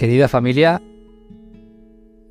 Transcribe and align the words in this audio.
Querida 0.00 0.28
familia, 0.28 0.80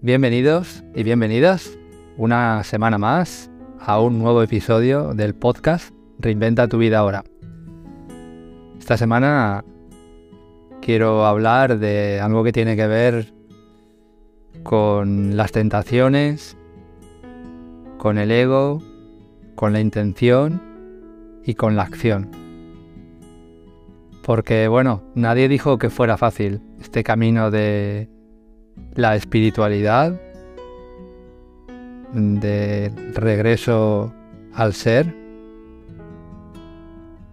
bienvenidos 0.01 0.83
y 0.95 1.03
bienvenidas 1.03 1.77
una 2.17 2.63
semana 2.63 2.97
más 2.97 3.51
a 3.79 4.01
un 4.01 4.17
nuevo 4.17 4.42
episodio 4.42 5.13
del 5.13 5.35
podcast 5.35 5.93
Reinventa 6.17 6.67
tu 6.67 6.79
vida 6.79 6.97
ahora. 6.97 7.24
Esta 8.79 8.97
semana 8.97 9.63
quiero 10.82 11.27
hablar 11.27 11.77
de 11.77 12.19
algo 12.19 12.43
que 12.43 12.54
tiene 12.54 12.75
que 12.75 12.87
ver 12.87 13.36
con 14.63 15.38
las 15.38 15.51
tentaciones, 15.51 16.57
con 17.99 18.17
el 18.17 18.31
ego, 18.31 18.81
con 19.54 19.73
la 19.73 19.79
intención 19.79 20.59
y 21.45 21.54
con 21.54 21.75
la 21.75 21.83
acción. 21.83 22.38
Porque 24.30 24.68
bueno, 24.68 25.02
nadie 25.16 25.47
dijo 25.47 25.79
que 25.79 25.89
fuera 25.89 26.15
fácil 26.15 26.61
este 26.79 27.04
camino 27.04 27.50
de 27.50 28.11
la 28.93 29.15
espiritualidad, 29.15 30.21
de 32.14 32.94
regreso 33.16 34.14
al 34.54 34.76
ser, 34.76 35.16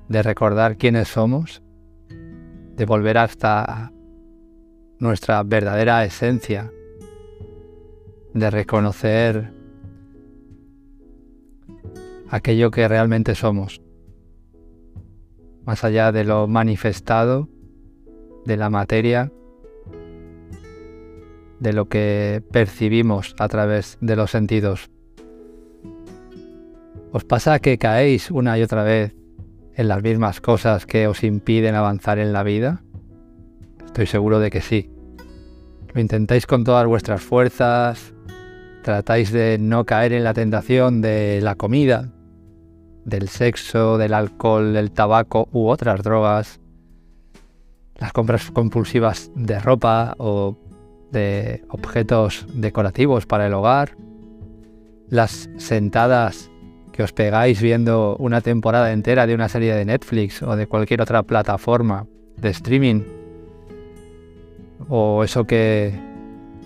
de 0.09 0.23
recordar 0.23 0.79
quiénes 0.79 1.09
somos, 1.09 1.63
de 2.09 2.87
volver 2.87 3.19
hasta 3.19 3.93
nuestra 4.99 5.43
verdadera 5.43 6.03
esencia, 6.03 6.73
de 8.33 8.51
reconocer 8.51 9.53
aquello 12.31 12.71
que 12.71 12.89
realmente 12.89 13.35
somos, 13.35 13.83
más 15.67 15.83
allá 15.83 16.13
de 16.13 16.25
lo 16.25 16.47
manifestado, 16.47 17.49
de 18.45 18.57
la 18.57 18.71
materia, 18.71 19.33
de 21.59 21.73
lo 21.73 21.89
que 21.89 22.43
percibimos 22.53 23.35
a 23.39 23.49
través 23.49 23.99
de 24.01 24.17
los 24.17 24.31
sentidos. 24.31 24.91
¿Os 27.13 27.25
pasa 27.25 27.59
que 27.59 27.79
caéis 27.79 28.31
una 28.31 28.59
y 28.59 28.63
otra 28.63 28.85
vez 28.85 29.17
en 29.75 29.89
las 29.89 30.03
mismas 30.03 30.41
cosas 30.41 30.87
que 30.87 31.09
os 31.09 31.25
impiden 31.25 31.75
avanzar 31.75 32.19
en 32.19 32.33
la 32.33 32.45
vida? 32.45 32.83
Estoy 33.85 34.07
seguro 34.07 34.39
de 34.39 34.51
que 34.51 34.61
sí. 34.61 34.91
Lo 35.93 36.01
intentáis 36.01 36.47
con 36.47 36.63
todas 36.63 36.87
vuestras 36.87 37.23
fuerzas, 37.23 38.15
tratáis 38.83 39.33
de 39.33 39.59
no 39.59 39.85
caer 39.85 40.13
en 40.13 40.23
la 40.23 40.35
tentación 40.35 41.01
de 41.01 41.41
la 41.43 41.57
comida, 41.57 42.13
del 43.07 43.29
sexo, 43.29 43.99
del 43.99 44.13
alcohol, 44.13 44.75
del 44.75 44.91
tabaco 44.91 45.49
u 45.53 45.69
otras 45.69 46.03
drogas, 46.03 46.61
las 47.99 48.13
compras 48.13 48.51
compulsivas 48.51 49.31
de 49.35 49.59
ropa 49.61 50.15
o 50.19 50.59
de 51.13 51.65
objetos 51.69 52.47
decorativos 52.53 53.25
para 53.25 53.47
el 53.47 53.55
hogar, 53.55 53.97
las 55.09 55.49
sentadas 55.57 56.51
que 56.93 57.05
os 57.05 57.13
pegáis 57.13 57.63
viendo 57.63 58.17
una 58.19 58.41
temporada 58.41 58.93
entera 58.93 59.27
de 59.27 59.35
una 59.35 59.49
serie 59.49 59.75
de 59.75 59.85
Netflix 59.85 60.43
o 60.43 60.57
de 60.57 60.67
cualquier 60.67 61.01
otra 61.01 61.23
plataforma 61.23 62.07
de 62.37 62.51
streaming, 62.51 63.03
o 64.89 65.23
eso 65.23 65.45
que 65.45 65.95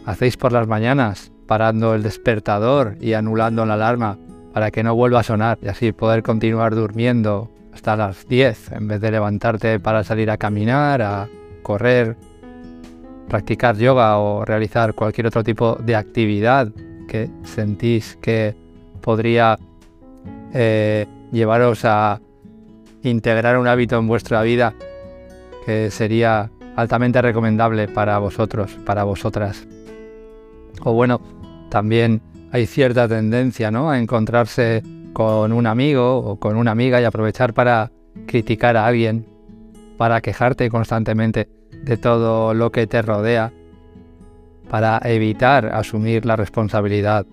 hacéis 0.06 0.38
por 0.38 0.52
las 0.52 0.66
mañanas 0.66 1.32
parando 1.47 1.94
el 1.94 2.02
despertador 2.02 2.97
y 2.98 3.12
anulando 3.12 3.66
la 3.66 3.75
alarma 3.75 4.19
para 4.52 4.70
que 4.70 4.82
no 4.82 4.94
vuelva 4.94 5.20
a 5.20 5.22
sonar 5.22 5.58
y 5.62 5.68
así 5.68 5.92
poder 5.92 6.22
continuar 6.22 6.74
durmiendo 6.74 7.50
hasta 7.72 7.96
las 7.96 8.26
10 8.26 8.72
en 8.72 8.88
vez 8.88 9.00
de 9.00 9.10
levantarte 9.10 9.78
para 9.78 10.04
salir 10.04 10.30
a 10.30 10.36
caminar, 10.36 11.02
a 11.02 11.28
correr, 11.62 12.16
practicar 13.28 13.76
yoga 13.76 14.18
o 14.18 14.44
realizar 14.44 14.94
cualquier 14.94 15.28
otro 15.28 15.44
tipo 15.44 15.76
de 15.76 15.94
actividad 15.94 16.68
que 17.08 17.30
sentís 17.44 18.19
que 18.20 18.54
podría 19.00 19.58
eh, 20.52 21.06
llevaros 21.32 21.84
a 21.84 22.20
integrar 23.02 23.56
un 23.56 23.69
hábito 23.69 23.98
en 23.98 24.08
vuestra 24.08 24.42
vida 24.42 24.75
que 25.64 25.91
sería 25.91 26.50
altamente 26.76 27.22
recomendable 27.22 27.88
para 27.88 28.19
vosotros, 28.19 28.76
para 28.84 29.04
vosotras. 29.04 29.66
O 30.82 30.92
bueno, 30.92 31.20
también 31.69 32.20
hay 32.53 32.66
cierta 32.66 33.09
tendencia 33.09 33.71
¿no? 33.71 33.91
a 33.91 33.99
encontrarse 33.99 34.83
con 35.12 35.53
un 35.53 35.66
amigo 35.66 36.19
o 36.19 36.38
con 36.38 36.56
una 36.56 36.71
amiga 36.71 37.00
y 37.00 37.05
aprovechar 37.05 37.55
para 37.55 37.91
criticar 38.27 38.77
a 38.77 38.87
alguien, 38.87 39.27
para 39.97 40.21
quejarte 40.21 40.69
constantemente 40.69 41.49
de 41.84 41.97
todo 41.97 42.55
lo 42.55 42.71
que 42.72 42.87
te 42.87 43.03
rodea 43.03 43.53
para 44.69 45.00
evitar 45.05 45.66
asumir 45.66 46.25
la 46.25 46.37
responsabilidad. 46.37 47.27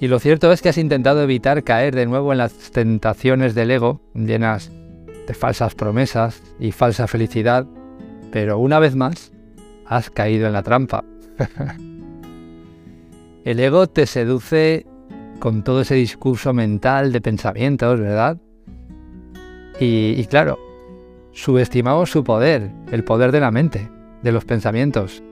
Y 0.00 0.08
lo 0.08 0.18
cierto 0.18 0.50
es 0.50 0.62
que 0.62 0.70
has 0.70 0.78
intentado 0.78 1.22
evitar 1.22 1.62
caer 1.62 1.94
de 1.94 2.06
nuevo 2.06 2.32
en 2.32 2.38
las 2.38 2.70
tentaciones 2.70 3.54
del 3.54 3.70
ego, 3.70 4.00
llenas 4.14 4.72
de 5.26 5.34
falsas 5.34 5.74
promesas 5.74 6.42
y 6.58 6.72
falsa 6.72 7.06
felicidad, 7.06 7.66
pero 8.32 8.58
una 8.58 8.78
vez 8.78 8.96
más 8.96 9.32
has 9.90 10.08
caído 10.08 10.46
en 10.46 10.54
la 10.54 10.62
trampa. 10.62 11.04
El 13.44 13.58
ego 13.58 13.88
te 13.88 14.06
seduce 14.06 14.86
con 15.40 15.64
todo 15.64 15.80
ese 15.80 15.96
discurso 15.96 16.52
mental 16.52 17.12
de 17.12 17.20
pensamientos, 17.20 17.98
¿verdad? 17.98 18.38
Y, 19.80 20.24
claro, 20.26 20.58
subestimamos 21.32 22.10
su 22.10 22.22
poder, 22.22 22.70
el 22.92 23.02
poder 23.02 23.32
de 23.32 23.40
la 23.40 23.50
mente, 23.50 23.90
de 24.22 24.30
los 24.30 24.44
pensamientos, 24.44 25.22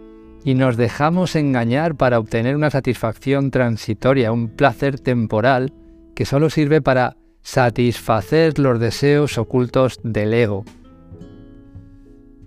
y 0.43 0.55
nos 0.55 0.77
dejamos 0.77 1.37
engañar 1.37 1.95
para 1.95 2.19
obtener 2.19 2.57
una 2.57 2.71
satisfacción 2.71 3.51
transitoria, 3.51 4.33
un 4.33 4.49
placer 4.49 4.99
temporal 4.99 5.73
que 6.17 6.25
solo 6.25 6.51
sirve 6.51 6.81
para 6.81 7.17
satisfacer 7.43 8.59
los 8.59 8.81
deseos 8.81 9.39
ocultos 9.39 10.01
del 10.03 10.33
ego. 10.33 10.65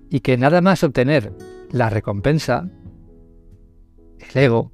Y 0.09 0.21
que 0.21 0.37
nada 0.37 0.61
más 0.61 0.83
obtener 0.83 1.31
la 1.71 1.89
recompensa, 1.89 2.69
el 4.19 4.43
ego, 4.43 4.71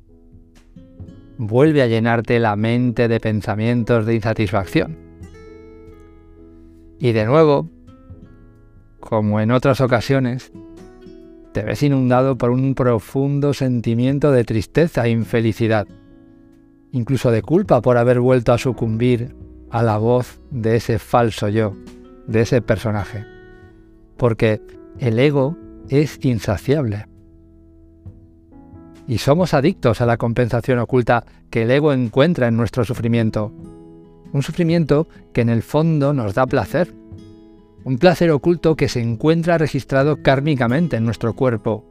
vuelve 1.38 1.82
a 1.82 1.88
llenarte 1.88 2.40
la 2.40 2.56
mente 2.56 3.08
de 3.08 3.20
pensamientos 3.20 4.06
de 4.06 4.16
insatisfacción. 4.16 4.98
Y 7.00 7.12
de 7.12 7.26
nuevo, 7.26 7.70
como 9.00 9.40
en 9.40 9.52
otras 9.52 9.80
ocasiones, 9.82 10.52
te 11.54 11.64
ves 11.64 11.84
inundado 11.84 12.38
por 12.38 12.50
un 12.50 12.74
profundo 12.74 13.54
sentimiento 13.54 14.32
de 14.32 14.44
tristeza 14.44 15.06
e 15.06 15.12
infelicidad, 15.12 15.88
incluso 16.92 17.32
de 17.32 17.44
culpa 17.44 17.82
por 17.82 17.98
haber 17.98 18.20
vuelto 18.20 18.54
a 18.54 18.58
sucumbir 18.58 19.36
a 19.70 19.84
la 19.84 19.98
voz 19.98 20.40
de 20.50 20.78
ese 20.78 20.98
falso 20.98 21.50
yo, 21.50 21.76
de 22.26 22.42
ese 22.42 22.62
personaje. 22.62 23.26
Porque 24.18 24.62
el 25.00 25.20
ego 25.20 25.56
es 25.90 26.24
insaciable. 26.24 27.08
Y 29.08 29.20
somos 29.20 29.54
adictos 29.54 30.02
a 30.02 30.06
la 30.06 30.18
compensación 30.18 30.80
oculta 30.80 31.26
que 31.50 31.64
el 31.64 31.72
ego 31.72 31.94
encuentra 31.94 32.48
en 32.48 32.58
nuestro 32.58 32.84
sufrimiento, 32.84 33.54
un 34.34 34.44
sufrimiento 34.44 35.08
que 35.34 35.42
en 35.42 35.50
el 35.50 35.64
fondo 35.64 36.14
nos 36.14 36.34
da 36.34 36.46
placer. 36.46 36.94
Un 37.84 37.98
placer 37.98 38.32
oculto 38.32 38.76
que 38.76 38.90
se 38.90 39.02
encuentra 39.02 39.58
registrado 39.58 40.22
kármicamente 40.22 40.98
en 40.98 41.06
nuestro 41.06 41.34
cuerpo. 41.34 41.86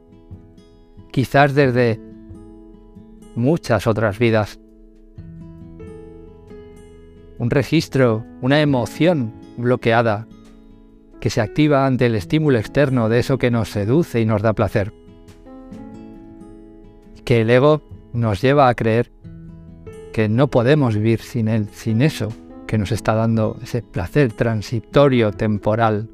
Quizás 1.11 1.55
desde 1.55 1.99
muchas 3.35 3.87
otras 3.87 4.19
vidas. 4.19 4.59
Un 7.39 7.49
registro, 7.49 8.25
una 8.41 8.61
emoción 8.61 9.33
bloqueada 9.57 10.27
que 11.27 11.31
se 11.31 11.41
activa 11.41 11.85
ante 11.85 12.05
el 12.05 12.15
estímulo 12.15 12.57
externo 12.57 13.09
de 13.09 13.19
eso 13.19 13.37
que 13.37 13.51
nos 13.51 13.67
seduce 13.67 14.21
y 14.21 14.25
nos 14.25 14.41
da 14.41 14.53
placer. 14.53 14.93
Que 17.25 17.41
el 17.41 17.49
ego 17.49 17.81
nos 18.13 18.41
lleva 18.41 18.69
a 18.69 18.75
creer 18.75 19.11
que 20.13 20.29
no 20.29 20.47
podemos 20.47 20.95
vivir 20.95 21.19
sin 21.19 21.49
él, 21.49 21.67
sin 21.73 22.01
eso 22.01 22.29
que 22.65 22.77
nos 22.77 22.93
está 22.93 23.13
dando 23.13 23.59
ese 23.61 23.81
placer 23.81 24.31
transitorio, 24.31 25.33
temporal. 25.33 26.07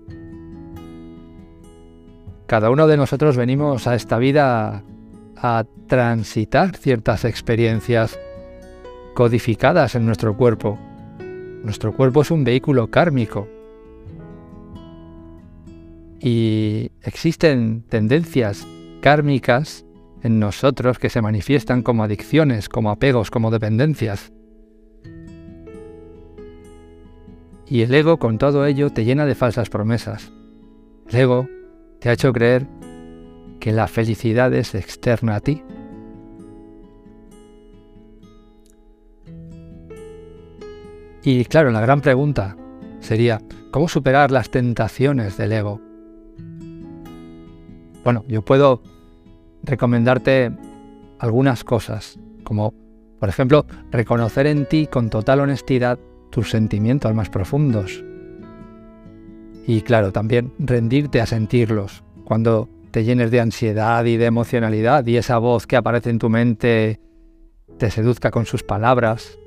Cada 2.47 2.71
uno 2.71 2.87
de 2.87 2.97
nosotros 2.97 3.37
venimos 3.37 3.85
a 3.85 3.93
esta 3.93 4.17
vida 4.17 4.81
a 5.37 5.63
transitar 5.85 6.75
ciertas 6.75 7.23
experiencias 7.23 8.17
codificadas 9.13 9.93
en 9.93 10.07
nuestro 10.07 10.35
cuerpo. 10.35 10.79
Nuestro 11.63 11.93
cuerpo 11.93 12.23
es 12.23 12.31
un 12.31 12.43
vehículo 12.43 12.87
kármico. 12.89 13.47
Y 16.25 16.91
existen 17.01 17.83
tendencias 17.89 18.65
kármicas 19.01 19.85
en 20.21 20.39
nosotros 20.39 20.97
que 20.97 21.09
se 21.09 21.21
manifiestan 21.21 21.83
como 21.83 22.05
adicciones, 22.05 22.69
como 22.69 22.91
apegos, 22.91 23.29
como 23.29 23.51
dependencias. 23.51 24.31
Y 27.67 27.81
el 27.81 27.93
ego 27.93 28.19
con 28.19 28.37
todo 28.37 28.65
ello 28.65 28.89
te 28.89 29.03
llena 29.03 29.25
de 29.25 29.35
falsas 29.35 29.69
promesas. 29.69 30.31
El 31.09 31.15
ego 31.17 31.49
te 31.99 32.07
ha 32.07 32.13
hecho 32.13 32.31
creer 32.31 32.67
que 33.59 33.73
la 33.73 33.89
felicidad 33.89 34.53
es 34.53 34.75
externa 34.75 35.35
a 35.35 35.39
ti. 35.41 35.61
Y 41.21 41.43
claro, 41.43 41.71
la 41.71 41.81
gran 41.81 41.99
pregunta 41.99 42.55
sería, 43.01 43.41
¿cómo 43.71 43.89
superar 43.89 44.31
las 44.31 44.49
tentaciones 44.49 45.35
del 45.35 45.51
ego? 45.51 45.92
Bueno, 48.03 48.25
yo 48.27 48.41
puedo 48.43 48.81
recomendarte 49.63 50.51
algunas 51.19 51.63
cosas, 51.63 52.19
como 52.43 52.73
por 53.23 53.29
ejemplo, 53.29 53.65
reconocer 53.89 54.47
en 54.47 54.67
ti 54.67 54.85
con 54.85 55.09
total 55.09 55.39
honestidad 55.39 55.97
tus 56.29 56.49
sentimientos 56.49 57.13
más 57.13 57.29
profundos. 57.29 58.03
Y 59.65 59.79
claro, 59.79 60.11
también 60.11 60.51
rendirte 60.59 61.21
a 61.21 61.25
sentirlos 61.25 62.03
cuando 62.25 62.67
te 62.91 63.05
llenes 63.05 63.31
de 63.31 63.39
ansiedad 63.39 64.03
y 64.03 64.17
de 64.17 64.25
emocionalidad 64.25 65.05
y 65.07 65.15
esa 65.15 65.37
voz 65.37 65.65
que 65.67 65.77
aparece 65.77 66.09
en 66.09 66.19
tu 66.19 66.29
mente 66.29 66.99
te 67.77 67.89
seduzca 67.89 68.29
con 68.29 68.45
sus 68.45 68.61
palabras. 68.61 69.39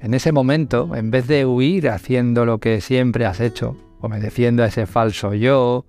En 0.00 0.12
ese 0.12 0.32
momento, 0.32 0.96
en 0.96 1.12
vez 1.12 1.28
de 1.28 1.46
huir 1.46 1.88
haciendo 1.88 2.44
lo 2.44 2.58
que 2.58 2.80
siempre 2.80 3.26
has 3.26 3.38
hecho, 3.38 3.76
obedeciendo 4.00 4.64
a 4.64 4.66
ese 4.66 4.86
falso 4.86 5.34
yo, 5.34 5.86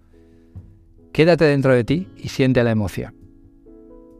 quédate 1.17 1.45
dentro 1.45 1.73
de 1.73 1.83
ti 1.83 2.07
y 2.15 2.27
siente 2.27 2.63
la 2.63 2.69
emoción. 2.69 3.15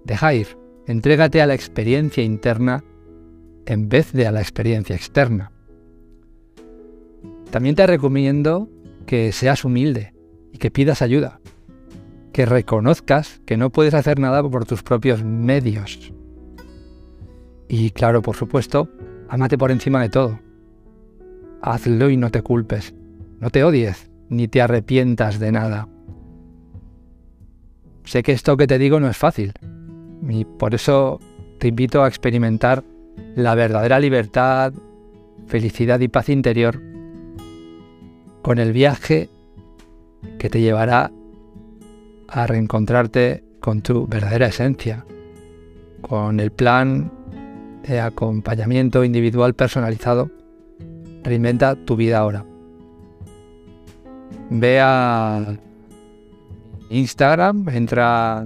Deja 0.04 0.34
ir, 0.34 0.58
entrégate 0.88 1.44
a 1.44 1.46
la 1.46 1.54
experiencia 1.54 2.24
interna 2.24 2.84
en 3.68 3.88
vez 3.88 4.14
de 4.14 4.26
a 4.26 4.32
la 4.32 4.42
experiencia 4.42 4.96
externa. 4.96 5.52
También 7.52 7.76
te 7.76 7.86
recomiendo 7.86 8.68
que 9.06 9.32
seas 9.32 9.64
humilde 9.64 10.16
y 10.52 10.58
que 10.58 10.72
pidas 10.72 11.04
ayuda, 11.04 11.40
que 12.34 12.48
reconozcas 12.48 13.42
que 13.46 13.58
no 13.58 13.70
puedes 13.70 13.94
hacer 13.94 14.18
nada 14.18 14.42
por 14.42 14.66
tus 14.66 14.82
propios 14.82 15.24
medios. 15.24 16.12
Y 17.68 17.92
claro, 17.92 18.24
por 18.24 18.36
supuesto, 18.36 18.90
ámate 19.30 19.56
por 19.56 19.70
encima 19.70 20.02
de 20.02 20.10
todo. 20.10 20.40
Hazlo 21.62 22.10
y 22.10 22.18
no 22.18 22.32
te 22.32 22.42
culpes, 22.42 22.96
no 23.40 23.52
te 23.52 23.64
odies, 23.64 24.10
ni 24.30 24.48
te 24.48 24.64
arrepientas 24.64 25.38
de 25.38 25.52
nada. 25.52 25.88
Sé 28.08 28.24
que 28.24 28.32
esto 28.32 28.56
que 28.56 28.68
te 28.68 28.80
digo 28.80 29.02
no 29.02 29.10
es 29.10 29.18
fácil, 29.18 29.52
y 30.30 30.46
por 30.46 30.74
eso 30.74 31.20
te 31.60 31.68
invito 31.68 32.04
a 32.04 32.08
experimentar 32.08 32.82
la 33.36 33.54
verdadera 33.54 34.00
libertad, 34.00 34.72
felicidad 35.48 36.00
y 36.00 36.08
paz 36.08 36.30
interior 36.30 36.82
con 38.44 38.60
el 38.60 38.72
viaje 38.72 39.30
que 40.40 40.50
te 40.50 40.62
llevará 40.62 41.12
a 42.30 42.48
reencontrarte 42.48 43.44
con 43.60 43.82
tu 43.82 44.08
verdadera 44.08 44.48
esencia, 44.48 45.06
con 46.00 46.40
el 46.40 46.52
plan 46.52 47.12
de 47.86 48.00
acompañamiento 48.00 49.04
individual 49.04 49.54
personalizado. 49.54 50.32
Reinventa 51.26 51.76
tu 51.76 51.98
vida 51.98 52.20
ahora. 52.20 52.46
Ve 54.50 54.80
a 54.80 55.58
Instagram, 56.90 57.68
entra 57.70 58.46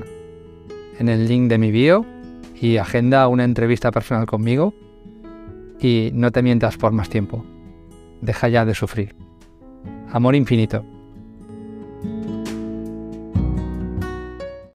en 0.99 1.09
el 1.09 1.27
link 1.27 1.49
de 1.49 1.57
mi 1.57 1.71
bio 1.71 2.05
y 2.59 2.77
agenda 2.77 3.27
una 3.27 3.43
entrevista 3.43 3.91
personal 3.91 4.25
conmigo 4.25 4.73
y 5.79 6.11
no 6.13 6.31
te 6.31 6.43
mientas 6.43 6.77
por 6.77 6.91
más 6.91 7.09
tiempo. 7.09 7.43
Deja 8.21 8.49
ya 8.49 8.65
de 8.65 8.75
sufrir. 8.75 9.15
Amor 10.11 10.35
infinito. 10.35 10.85